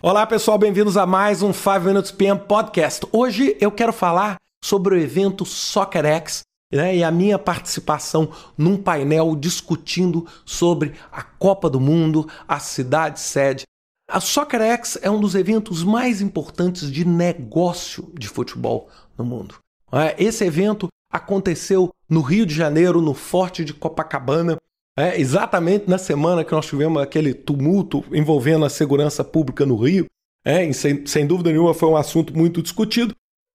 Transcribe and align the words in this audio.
Olá 0.00 0.24
pessoal, 0.24 0.56
bem-vindos 0.56 0.96
a 0.96 1.04
mais 1.04 1.42
um 1.42 1.52
5 1.52 1.80
Minutes 1.80 2.12
PM 2.12 2.38
Podcast. 2.38 3.04
Hoje 3.10 3.56
eu 3.60 3.72
quero 3.72 3.92
falar 3.92 4.36
sobre 4.64 4.94
o 4.94 4.96
evento 4.96 5.44
SoccerX 5.44 6.42
né, 6.72 6.94
e 6.94 7.02
a 7.02 7.10
minha 7.10 7.36
participação 7.36 8.30
num 8.56 8.76
painel 8.76 9.34
discutindo 9.34 10.24
sobre 10.46 10.94
a 11.10 11.24
Copa 11.24 11.68
do 11.68 11.80
Mundo, 11.80 12.28
a 12.46 12.60
cidade 12.60 13.18
sede. 13.18 13.64
A 14.08 14.20
SoccerX 14.20 14.96
é 15.02 15.10
um 15.10 15.20
dos 15.20 15.34
eventos 15.34 15.82
mais 15.82 16.20
importantes 16.20 16.92
de 16.92 17.04
negócio 17.04 18.12
de 18.16 18.28
futebol 18.28 18.88
no 19.18 19.24
mundo. 19.24 19.56
É, 19.90 20.14
esse 20.22 20.44
evento 20.44 20.86
aconteceu 21.12 21.90
no 22.08 22.20
Rio 22.20 22.46
de 22.46 22.54
Janeiro, 22.54 23.02
no 23.02 23.14
Forte 23.14 23.64
de 23.64 23.74
Copacabana, 23.74 24.57
é, 24.98 25.20
exatamente 25.20 25.88
na 25.88 25.96
semana 25.96 26.44
que 26.44 26.50
nós 26.50 26.66
tivemos 26.66 27.00
aquele 27.00 27.32
tumulto 27.32 28.04
envolvendo 28.10 28.64
a 28.64 28.68
segurança 28.68 29.22
pública 29.22 29.64
no 29.64 29.76
Rio. 29.76 30.06
É, 30.44 30.72
sem, 30.72 31.06
sem 31.06 31.24
dúvida 31.24 31.50
nenhuma 31.50 31.72
foi 31.72 31.88
um 31.88 31.96
assunto 31.96 32.36
muito 32.36 32.60
discutido. 32.60 33.14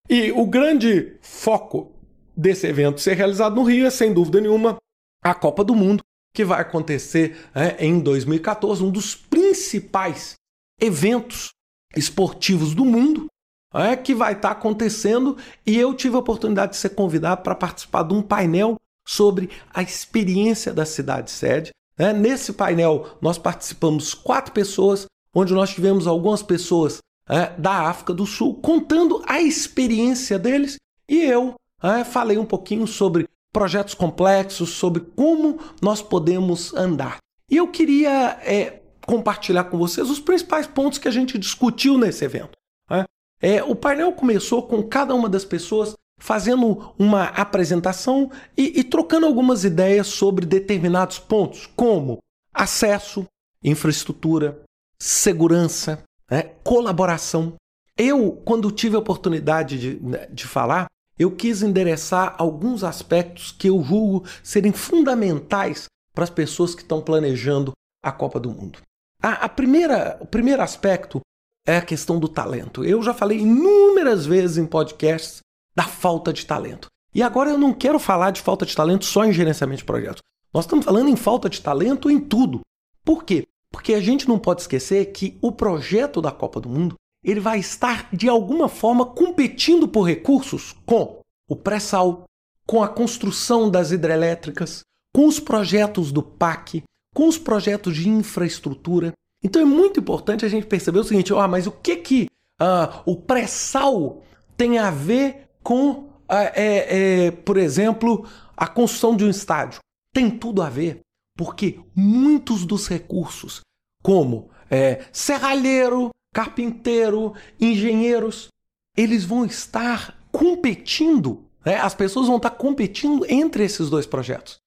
E 0.10 0.32
o 0.32 0.46
grande 0.46 1.18
foco 1.22 1.92
desse 2.36 2.66
evento 2.66 3.02
ser 3.02 3.16
realizado 3.16 3.56
no 3.56 3.64
Rio 3.64 3.86
é, 3.86 3.90
sem 3.90 4.14
dúvida 4.14 4.40
nenhuma, 4.40 4.78
a 5.22 5.36
Copa 5.36 5.66
do 5.66 5.76
Mundo, 5.76 6.02
que 6.34 6.46
vai 6.46 6.62
acontecer 6.62 7.36
é, 7.54 7.86
em 7.86 8.00
2014, 8.00 8.82
um 8.82 8.90
dos 8.90 9.14
principais 9.14 10.36
eventos 10.80 11.50
esportivos 11.94 12.74
do 12.74 12.86
mundo, 12.86 13.28
é, 13.74 13.98
que 13.98 14.16
vai 14.16 14.32
estar 14.32 14.52
acontecendo. 14.52 15.38
E 15.68 15.78
eu 15.78 15.94
tive 15.94 16.16
a 16.16 16.20
oportunidade 16.20 16.72
de 16.72 16.78
ser 16.78 16.92
convidado 16.92 17.42
para 17.42 17.54
participar 17.54 18.04
de 18.04 18.14
um 18.14 18.22
painel 18.22 18.78
sobre 19.06 19.50
a 19.74 19.82
experiência 19.82 20.74
da 20.74 20.86
cidade 20.86 21.32
sede. 21.32 21.72
É, 21.98 22.12
nesse 22.12 22.54
painel, 22.54 23.18
nós 23.22 23.38
participamos 23.38 24.14
quatro 24.14 24.52
pessoas, 24.52 25.06
onde 25.34 25.54
nós 25.54 25.70
tivemos 25.70 26.08
algumas 26.08 26.42
pessoas 26.42 27.00
é, 27.30 27.52
da 27.58 27.90
África 27.90 28.14
do 28.14 28.26
Sul 28.26 28.56
contando 28.56 29.22
a 29.28 29.42
experiência 29.42 30.38
deles 30.38 30.78
e 31.08 31.22
eu 31.22 31.56
é, 31.82 32.04
falei 32.04 32.38
um 32.38 32.46
pouquinho 32.46 32.88
sobre 32.88 33.28
projetos 33.52 33.94
complexos, 33.94 34.72
sobre 34.72 35.02
como 35.16 35.60
nós 35.82 36.02
podemos 36.02 36.74
andar. 36.74 37.18
E 37.50 37.58
eu 37.58 37.68
queria 37.68 38.40
é, 38.42 38.82
compartilhar 39.06 39.66
com 39.66 39.78
vocês 39.78 40.10
os 40.10 40.20
principais 40.20 40.66
pontos 40.66 40.98
que 40.98 41.08
a 41.08 41.12
gente 41.12 41.38
discutiu 41.38 41.98
nesse 41.98 42.26
evento. 42.26 42.58
É. 42.90 43.06
é, 43.42 43.64
o 43.64 43.76
painel 43.76 44.12
começou 44.14 44.64
com 44.64 44.82
cada 44.82 45.14
uma 45.14 45.30
das 45.30 45.46
pessoas 45.46 45.94
fazendo 46.24 46.94
uma 46.98 47.26
apresentação 47.26 48.32
e, 48.56 48.80
e 48.80 48.84
trocando 48.86 49.26
algumas 49.26 49.66
ideias 49.66 50.08
sobre 50.08 50.46
determinados 50.46 51.20
pontos, 51.20 51.70
como 51.76 52.20
acesso, 52.54 53.26
infraestrutura, 53.62 54.64
segurança, 54.98 56.02
né, 56.32 56.44
colaboração. 56.64 57.56
Eu, 57.98 58.42
quando 58.46 58.72
tive 58.72 58.96
a 58.96 59.00
oportunidade 59.00 59.78
de, 59.78 60.02
né, 60.02 60.26
de 60.28 60.48
falar, 60.48 60.86
eu 61.20 61.30
quis 61.30 61.62
endereçar 61.62 62.36
alguns 62.38 62.86
aspectos 62.86 63.52
que 63.52 63.68
eu 63.68 63.84
julgo 63.84 64.26
serem 64.42 64.72
fundamentais 64.72 65.88
para 66.16 66.24
as 66.24 66.30
pessoas 66.30 66.74
que 66.74 66.84
estão 66.84 67.02
planejando 67.02 67.74
a 68.02 68.14
Copa 68.14 68.40
do 68.40 68.50
Mundo. 68.50 68.80
A, 69.22 69.44
a, 69.44 69.50
primeira, 69.50 70.18
o 70.22 70.26
primeiro 70.26 70.62
aspecto 70.62 71.20
é 71.68 71.76
a 71.76 71.82
questão 71.82 72.18
do 72.18 72.30
talento. 72.30 72.86
Eu 72.86 73.04
já 73.04 73.14
falei 73.14 73.40
inúmeras 73.40 74.26
vezes 74.26 74.58
em 74.58 74.66
podcasts 74.66 75.44
da 75.76 75.84
falta 75.84 76.32
de 76.32 76.46
talento. 76.46 76.88
E 77.14 77.22
agora 77.22 77.52
eu 77.52 77.58
não 77.58 77.74
quero 77.74 78.00
falar 78.00 78.32
de 78.32 78.42
falta 78.42 78.66
de 78.66 78.76
talento 78.76 79.06
só 79.06 79.24
em 79.24 79.34
gerenciamento 79.34 79.80
de 79.80 79.86
projetos. 79.86 80.22
Nós 80.54 80.66
estamos 80.66 80.86
falando 80.86 81.10
em 81.10 81.16
falta 81.16 81.50
de 81.50 81.62
talento 81.62 82.10
em 82.10 82.20
tudo. 82.20 82.62
Por 83.04 83.24
quê? 83.24 83.48
Porque 83.72 83.94
a 83.94 84.02
gente 84.02 84.28
não 84.28 84.40
pode 84.40 84.62
esquecer 84.62 85.06
que 85.12 85.38
o 85.42 85.52
projeto 85.52 86.22
da 86.22 86.32
Copa 86.32 86.60
do 86.60 86.70
Mundo 86.70 86.96
ele 87.24 87.40
vai 87.40 87.60
estar 87.60 88.10
de 88.14 88.28
alguma 88.28 88.68
forma 88.68 89.06
competindo 89.06 89.88
por 89.88 90.04
recursos 90.04 90.76
com 90.86 91.22
o 91.48 91.56
pré-sal, 91.56 92.26
com 92.68 92.84
a 92.84 92.88
construção 92.88 93.70
das 93.70 93.92
hidrelétricas, 93.92 94.82
com 95.14 95.28
os 95.28 95.40
projetos 95.40 96.12
do 96.12 96.22
PAC, 96.22 96.84
com 97.16 97.28
os 97.28 97.38
projetos 97.38 97.96
de 97.96 98.10
infraestrutura. 98.10 99.14
Então 99.42 99.62
é 99.62 99.66
muito 99.66 100.00
importante 100.00 100.46
a 100.46 100.50
gente 100.50 100.68
perceber 100.68 101.00
o 101.00 101.04
seguinte: 101.04 101.34
ah, 101.34 101.48
mas 101.48 101.68
o 101.68 101.72
que 101.72 101.96
que 101.98 102.28
uh, 102.62 103.02
o 103.06 103.16
pré-sal 103.16 104.22
tem 104.58 104.78
a 104.78 104.92
ver 104.92 105.50
com, 105.64 105.92
uh, 105.92 106.10
é, 106.30 107.28
é, 107.28 107.32
por 107.32 107.58
exemplo, 107.58 108.28
a 108.56 108.68
construção 108.68 109.16
de 109.16 109.24
um 109.24 109.30
estádio? 109.30 109.80
Tem 110.14 110.30
tudo 110.30 110.62
a 110.62 110.70
ver, 110.70 111.00
porque 111.38 111.80
muitos 111.96 112.66
dos 112.66 112.88
recursos, 112.88 113.62
como 114.04 114.50
é, 114.70 115.06
serralheiro, 115.12 116.10
carpinteiro, 116.34 117.34
engenheiros, 117.60 118.50
eles 118.98 119.24
vão 119.24 119.46
estar 119.46 120.18
competindo, 120.32 121.46
né? 121.66 121.76
as 121.76 121.96
pessoas 121.96 122.28
vão 122.28 122.38
estar 122.38 122.52
competindo 122.52 123.26
entre 123.30 123.64
esses 123.64 123.90
dois 123.90 124.06
projetos. 124.06 124.58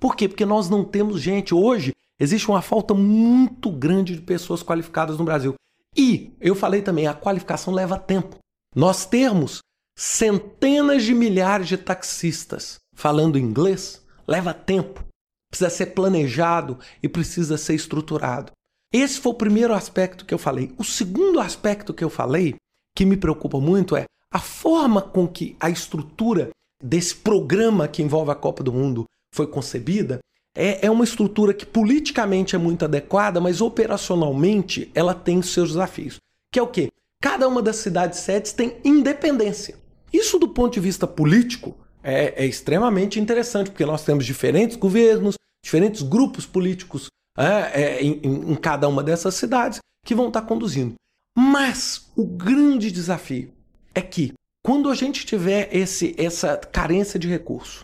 Por 0.00 0.16
quê? 0.16 0.28
Porque 0.28 0.44
nós 0.44 0.68
não 0.68 0.84
temos 0.84 1.20
gente. 1.20 1.54
Hoje 1.54 1.92
existe 2.18 2.48
uma 2.48 2.60
falta 2.62 2.94
muito 2.94 3.70
grande 3.70 4.14
de 4.14 4.20
pessoas 4.20 4.62
qualificadas 4.62 5.18
no 5.18 5.24
Brasil. 5.24 5.54
E 5.96 6.32
eu 6.40 6.54
falei 6.54 6.82
também, 6.82 7.06
a 7.06 7.14
qualificação 7.14 7.72
leva 7.72 7.98
tempo. 7.98 8.36
Nós 8.74 9.06
temos 9.06 9.60
centenas 9.96 11.04
de 11.04 11.14
milhares 11.14 11.68
de 11.68 11.76
taxistas 11.76 12.76
falando 12.94 13.38
inglês 13.38 14.02
leva 14.26 14.54
tempo. 14.54 15.04
Precisa 15.50 15.70
ser 15.70 15.86
planejado 15.86 16.78
e 17.02 17.08
precisa 17.08 17.56
ser 17.56 17.74
estruturado. 17.74 18.52
Esse 18.92 19.20
foi 19.20 19.32
o 19.32 19.36
primeiro 19.36 19.74
aspecto 19.74 20.24
que 20.24 20.34
eu 20.34 20.38
falei. 20.38 20.72
O 20.78 20.84
segundo 20.84 21.40
aspecto 21.40 21.92
que 21.92 22.02
eu 22.02 22.10
falei, 22.10 22.54
que 22.94 23.04
me 23.04 23.16
preocupa 23.16 23.60
muito, 23.60 23.96
é 23.96 24.04
a 24.30 24.38
forma 24.38 25.00
com 25.00 25.28
que 25.28 25.56
a 25.60 25.70
estrutura 25.70 26.50
desse 26.82 27.14
programa 27.14 27.88
que 27.88 28.02
envolve 28.02 28.30
a 28.30 28.36
Copa 28.36 28.62
do 28.62 28.72
Mundo 28.72 29.04
foi 29.32 29.46
concebida. 29.46 30.18
É, 30.56 30.86
é 30.86 30.90
uma 30.90 31.04
estrutura 31.04 31.52
que 31.52 31.66
politicamente 31.66 32.54
é 32.54 32.58
muito 32.58 32.84
adequada, 32.84 33.40
mas 33.40 33.60
operacionalmente 33.60 34.90
ela 34.94 35.14
tem 35.14 35.42
seus 35.42 35.70
desafios. 35.70 36.18
Que 36.52 36.58
é 36.58 36.62
o 36.62 36.68
quê? 36.68 36.90
Cada 37.20 37.48
uma 37.48 37.62
das 37.62 37.76
cidades 37.76 38.20
sedes 38.20 38.52
tem 38.52 38.76
independência. 38.84 39.83
Isso, 40.14 40.38
do 40.38 40.46
ponto 40.46 40.74
de 40.74 40.80
vista 40.80 41.08
político, 41.08 41.76
é, 42.00 42.44
é 42.44 42.46
extremamente 42.46 43.18
interessante, 43.18 43.70
porque 43.70 43.84
nós 43.84 44.04
temos 44.04 44.24
diferentes 44.24 44.76
governos, 44.76 45.34
diferentes 45.64 46.02
grupos 46.02 46.46
políticos 46.46 47.08
é, 47.36 47.82
é, 47.82 48.00
em, 48.00 48.20
em 48.22 48.54
cada 48.54 48.86
uma 48.86 49.02
dessas 49.02 49.34
cidades 49.34 49.80
que 50.06 50.14
vão 50.14 50.28
estar 50.28 50.42
conduzindo. 50.42 50.94
Mas 51.36 52.08
o 52.14 52.24
grande 52.24 52.92
desafio 52.92 53.52
é 53.92 54.00
que 54.00 54.32
quando 54.62 54.88
a 54.88 54.94
gente 54.94 55.26
tiver 55.26 55.68
esse, 55.74 56.14
essa 56.16 56.56
carência 56.56 57.18
de 57.18 57.26
recurso 57.26 57.82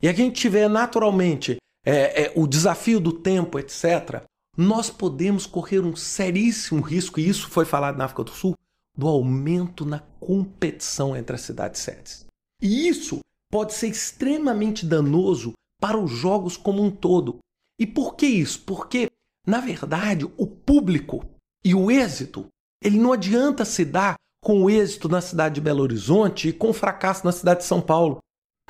e 0.00 0.08
a 0.08 0.12
gente 0.12 0.40
tiver 0.40 0.68
naturalmente 0.68 1.56
é, 1.84 2.26
é, 2.26 2.32
o 2.36 2.46
desafio 2.46 3.00
do 3.00 3.12
tempo, 3.12 3.58
etc., 3.58 4.22
nós 4.56 4.88
podemos 4.88 5.46
correr 5.46 5.80
um 5.80 5.96
seríssimo 5.96 6.80
risco, 6.80 7.18
e 7.18 7.28
isso 7.28 7.48
foi 7.48 7.64
falado 7.64 7.96
na 7.96 8.04
África 8.04 8.22
do 8.22 8.30
Sul, 8.30 8.54
do 8.96 9.08
aumento 9.08 9.84
na 9.84 10.00
competição 10.20 11.16
entre 11.16 11.36
as 11.36 11.42
cidades 11.42 11.80
sedes. 11.80 12.26
E 12.60 12.88
isso 12.88 13.20
pode 13.50 13.74
ser 13.74 13.88
extremamente 13.88 14.86
danoso 14.86 15.52
para 15.80 15.98
os 15.98 16.10
jogos 16.10 16.56
como 16.56 16.82
um 16.82 16.90
todo, 16.90 17.38
e 17.82 17.86
por 17.86 18.14
que 18.14 18.26
isso? 18.26 18.60
Porque, 18.60 19.10
na 19.44 19.60
verdade, 19.60 20.24
o 20.36 20.46
público 20.46 21.24
e 21.64 21.74
o 21.74 21.90
êxito, 21.90 22.46
ele 22.80 22.96
não 22.96 23.12
adianta 23.12 23.64
se 23.64 23.84
dar 23.84 24.14
com 24.40 24.62
o 24.62 24.70
êxito 24.70 25.08
na 25.08 25.20
cidade 25.20 25.56
de 25.56 25.60
Belo 25.60 25.82
Horizonte 25.82 26.48
e 26.48 26.52
com 26.52 26.70
o 26.70 26.72
fracasso 26.72 27.24
na 27.24 27.32
cidade 27.32 27.60
de 27.60 27.66
São 27.66 27.80
Paulo. 27.80 28.18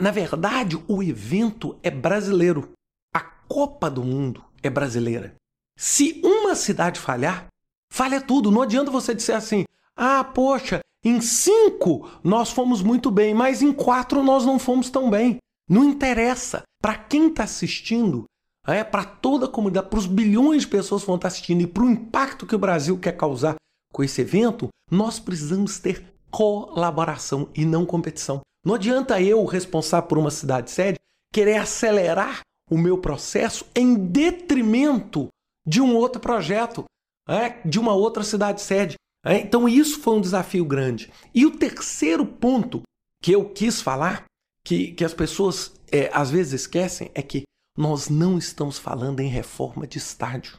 Na 0.01 0.11
verdade, 0.11 0.83
o 0.89 1.03
evento 1.03 1.79
é 1.83 1.91
brasileiro. 1.91 2.73
A 3.15 3.21
Copa 3.21 3.91
do 3.91 4.03
Mundo 4.03 4.43
é 4.63 4.71
brasileira. 4.71 5.35
Se 5.79 6.21
uma 6.25 6.55
cidade 6.55 6.99
falhar, 6.99 7.49
falha 7.93 8.19
tudo. 8.19 8.51
Não 8.51 8.63
adianta 8.63 8.91
você 8.91 9.15
dizer 9.15 9.35
assim: 9.35 9.65
ah, 9.97 10.25
poxa, 10.25 10.81
em 11.05 11.21
cinco 11.21 12.09
nós 12.23 12.51
fomos 12.51 12.83
muito 12.83 13.11
bem, 13.11 13.35
mas 13.35 13.63
em 13.63 13.73
quatro 13.73 14.23
nós 14.23 14.45
não 14.45 14.59
fomos 14.59 14.91
tão 14.91 15.11
bem. 15.11 15.39
Não 15.69 15.85
interessa. 15.85 16.63
Para 16.81 16.97
quem 16.97 17.29
está 17.29 17.45
assistindo, 17.45 18.25
é, 18.67 18.85
para 18.85 19.05
toda 19.05 19.47
a 19.47 19.49
comunidade, 19.49 19.89
para 19.89 19.99
os 19.99 20.07
bilhões 20.07 20.63
de 20.63 20.69
pessoas 20.69 21.03
que 21.03 21.07
vão 21.07 21.17
estar 21.17 21.29
assistindo 21.29 21.63
e 21.63 21.67
para 21.67 21.83
o 21.83 21.91
impacto 21.91 22.47
que 22.47 22.55
o 22.55 22.59
Brasil 22.59 22.99
quer 22.99 23.17
causar 23.17 23.57
com 23.93 24.03
esse 24.03 24.21
evento, 24.21 24.69
nós 24.91 25.19
precisamos 25.19 25.79
ter 25.79 26.05
colaboração 26.31 27.49
e 27.55 27.65
não 27.65 27.85
competição. 27.85 28.41
Não 28.65 28.75
adianta 28.75 29.21
eu, 29.21 29.45
responsável 29.45 30.09
por 30.09 30.19
uma 30.19 30.31
cidade 30.31 30.71
sede, 30.71 30.99
querer 31.33 31.57
acelerar 31.57 32.41
o 32.71 32.79
meu 32.79 32.97
processo 32.99 33.67
em 33.75 33.95
detrimento 33.95 35.29
de 35.67 35.81
um 35.81 35.95
outro 35.95 36.21
projeto, 36.21 36.85
é, 37.29 37.61
de 37.65 37.79
uma 37.79 37.93
outra 37.93 38.23
cidade 38.23 38.61
sede. 38.61 38.95
É, 39.25 39.39
então, 39.39 39.69
isso 39.69 40.01
foi 40.01 40.17
um 40.17 40.21
desafio 40.21 40.65
grande. 40.65 41.13
E 41.35 41.47
o 41.47 41.57
terceiro 41.57 42.27
ponto 42.27 42.83
que 43.23 43.33
eu 43.33 43.49
quis 43.49 43.81
falar, 43.81 44.25
que, 44.65 44.93
que 44.93 45.05
as 45.05 45.15
pessoas 45.15 45.73
é, 45.91 46.11
às 46.13 46.31
vezes 46.31 46.63
esquecem, 46.63 47.11
é 47.15 47.23
que 47.23 47.43
nós 47.77 48.09
não 48.09 48.37
estamos 48.37 48.79
falando 48.79 49.21
em 49.21 49.29
reforma 49.29 49.87
de 49.87 49.99
estádio. 49.99 50.57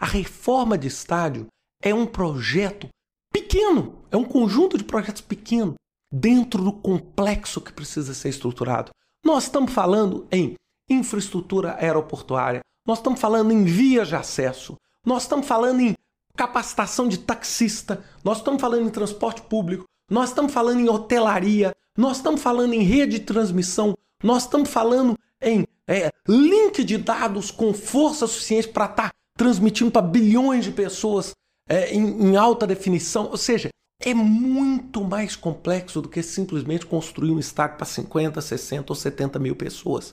A 0.00 0.06
reforma 0.06 0.78
de 0.78 0.88
estádio 0.88 1.46
é 1.82 1.92
um 1.92 2.06
projeto 2.06 2.88
pequeno, 3.32 3.98
é 4.10 4.16
um 4.16 4.24
conjunto 4.24 4.78
de 4.78 4.84
projetos 4.84 5.22
pequeno 5.22 5.74
dentro 6.12 6.62
do 6.62 6.72
complexo 6.72 7.60
que 7.60 7.72
precisa 7.72 8.14
ser 8.14 8.28
estruturado. 8.28 8.90
Nós 9.24 9.44
estamos 9.44 9.72
falando 9.72 10.26
em 10.30 10.54
infraestrutura 10.88 11.76
aeroportuária, 11.76 12.60
nós 12.86 12.98
estamos 12.98 13.20
falando 13.20 13.52
em 13.52 13.64
vias 13.64 14.08
de 14.08 14.14
acesso, 14.14 14.76
nós 15.04 15.22
estamos 15.22 15.46
falando 15.46 15.80
em 15.80 15.94
capacitação 16.36 17.08
de 17.08 17.18
taxista, 17.18 18.04
nós 18.22 18.38
estamos 18.38 18.60
falando 18.60 18.86
em 18.86 18.90
transporte 18.90 19.42
público, 19.42 19.84
nós 20.10 20.30
estamos 20.30 20.52
falando 20.52 20.80
em 20.80 20.88
hotelaria, 20.88 21.74
nós 21.96 22.16
estamos 22.16 22.42
falando 22.42 22.72
em 22.72 22.82
rede 22.82 23.18
de 23.18 23.24
transmissão, 23.24 23.96
nós 24.22 24.42
estamos 24.42 24.68
falando 24.68 25.16
em 25.40 25.66
é, 25.88 26.10
link 26.28 26.82
de 26.82 26.98
dados 26.98 27.50
com 27.50 27.72
força 27.72 28.26
suficiente 28.26 28.68
para 28.68 28.86
estar 28.86 29.10
tá 29.10 29.14
transmitindo 29.36 29.90
para 29.90 30.02
bilhões 30.02 30.64
de 30.64 30.72
pessoas 30.72 31.32
é, 31.68 31.94
em, 31.94 32.30
em 32.30 32.36
alta 32.36 32.66
definição. 32.66 33.28
Ou 33.30 33.36
seja, 33.36 33.68
é 34.00 34.12
muito 34.12 35.04
mais 35.04 35.36
complexo 35.36 36.02
do 36.02 36.08
que 36.08 36.22
simplesmente 36.22 36.86
construir 36.86 37.30
um 37.30 37.38
estádio 37.38 37.76
para 37.76 37.86
50, 37.86 38.40
60 38.40 38.92
ou 38.92 38.96
70 38.96 39.38
mil 39.38 39.56
pessoas. 39.56 40.12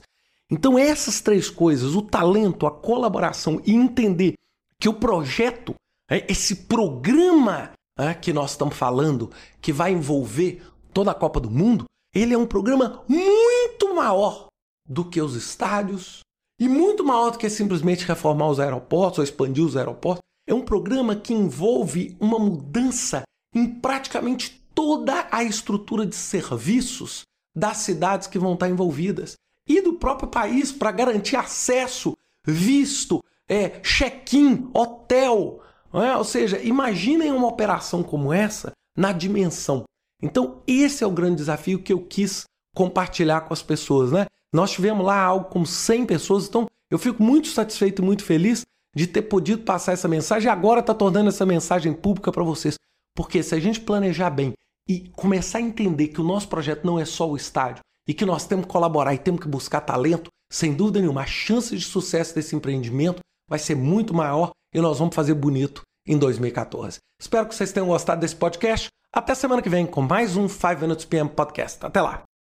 Então, 0.50 0.78
essas 0.78 1.20
três 1.20 1.48
coisas, 1.48 1.94
o 1.94 2.02
talento, 2.02 2.66
a 2.66 2.70
colaboração 2.70 3.60
e 3.64 3.72
entender 3.72 4.34
que 4.78 4.88
o 4.88 4.94
projeto, 4.94 5.74
esse 6.28 6.56
programa 6.56 7.72
é, 7.98 8.14
que 8.14 8.32
nós 8.32 8.52
estamos 8.52 8.76
falando, 8.76 9.30
que 9.60 9.72
vai 9.72 9.92
envolver 9.92 10.62
toda 10.92 11.10
a 11.10 11.14
Copa 11.14 11.40
do 11.40 11.50
Mundo, 11.50 11.84
ele 12.14 12.34
é 12.34 12.38
um 12.38 12.46
programa 12.46 13.02
muito 13.08 13.94
maior 13.94 14.48
do 14.88 15.04
que 15.04 15.20
os 15.20 15.34
estádios 15.34 16.20
e 16.60 16.68
muito 16.68 17.02
maior 17.04 17.30
do 17.30 17.38
que 17.38 17.48
simplesmente 17.48 18.04
reformar 18.04 18.48
os 18.48 18.60
aeroportos 18.60 19.18
ou 19.18 19.24
expandir 19.24 19.64
os 19.64 19.76
aeroportos. 19.76 20.22
É 20.46 20.52
um 20.52 20.62
programa 20.62 21.16
que 21.16 21.32
envolve 21.32 22.16
uma 22.20 22.38
mudança 22.38 23.22
em 23.54 23.66
praticamente 23.66 24.62
toda 24.74 25.28
a 25.30 25.42
estrutura 25.44 26.06
de 26.06 26.16
serviços 26.16 27.22
das 27.54 27.78
cidades 27.78 28.26
que 28.26 28.38
vão 28.38 28.54
estar 28.54 28.68
envolvidas 28.68 29.34
e 29.68 29.80
do 29.80 29.94
próprio 29.94 30.28
país 30.28 30.72
para 30.72 30.90
garantir 30.90 31.36
acesso, 31.36 32.16
visto, 32.46 33.22
é, 33.48 33.80
check-in, 33.80 34.68
hotel. 34.74 35.62
É? 35.94 36.16
Ou 36.16 36.24
seja, 36.24 36.60
imaginem 36.60 37.32
uma 37.32 37.48
operação 37.48 38.02
como 38.02 38.32
essa 38.32 38.72
na 38.96 39.12
dimensão. 39.12 39.84
Então, 40.22 40.62
esse 40.66 41.02
é 41.02 41.06
o 41.06 41.10
grande 41.10 41.36
desafio 41.36 41.82
que 41.82 41.92
eu 41.92 42.00
quis 42.00 42.44
compartilhar 42.74 43.42
com 43.42 43.52
as 43.52 43.62
pessoas. 43.62 44.12
Né? 44.12 44.26
Nós 44.54 44.70
tivemos 44.70 45.04
lá 45.04 45.20
algo 45.20 45.50
como 45.50 45.66
100 45.66 46.06
pessoas, 46.06 46.46
então 46.46 46.66
eu 46.90 46.98
fico 46.98 47.22
muito 47.22 47.48
satisfeito 47.48 48.02
e 48.02 48.04
muito 48.04 48.24
feliz 48.24 48.62
de 48.94 49.06
ter 49.06 49.22
podido 49.22 49.62
passar 49.62 49.92
essa 49.92 50.08
mensagem 50.08 50.48
e 50.48 50.50
agora 50.50 50.80
está 50.80 50.94
tornando 50.94 51.28
essa 51.28 51.46
mensagem 51.46 51.92
pública 51.92 52.30
para 52.30 52.44
vocês. 52.44 52.74
Porque 53.16 53.42
se 53.42 53.54
a 53.54 53.60
gente 53.60 53.80
planejar 53.80 54.30
bem 54.30 54.52
e 54.88 55.08
começar 55.10 55.58
a 55.58 55.62
entender 55.62 56.08
que 56.08 56.20
o 56.20 56.24
nosso 56.24 56.48
projeto 56.48 56.84
não 56.84 56.98
é 56.98 57.04
só 57.04 57.28
o 57.28 57.36
estádio 57.36 57.82
e 58.06 58.14
que 58.14 58.26
nós 58.26 58.46
temos 58.46 58.66
que 58.66 58.72
colaborar 58.72 59.14
e 59.14 59.18
temos 59.18 59.40
que 59.40 59.48
buscar 59.48 59.80
talento, 59.80 60.28
sem 60.52 60.74
dúvida 60.74 61.00
nenhuma, 61.00 61.22
a 61.22 61.26
chance 61.26 61.76
de 61.76 61.84
sucesso 61.84 62.34
desse 62.34 62.54
empreendimento 62.54 63.20
vai 63.48 63.58
ser 63.58 63.74
muito 63.74 64.12
maior 64.12 64.50
e 64.72 64.80
nós 64.80 64.98
vamos 64.98 65.14
fazer 65.14 65.34
bonito 65.34 65.82
em 66.06 66.18
2014. 66.18 66.98
Espero 67.20 67.46
que 67.46 67.54
vocês 67.54 67.72
tenham 67.72 67.88
gostado 67.88 68.20
desse 68.20 68.36
podcast. 68.36 68.88
Até 69.12 69.34
semana 69.34 69.62
que 69.62 69.68
vem 69.68 69.86
com 69.86 70.02
mais 70.02 70.36
um 70.36 70.48
5 70.48 70.80
Minutes 70.80 71.04
PM 71.04 71.28
Podcast. 71.28 71.84
Até 71.84 72.00
lá! 72.00 72.31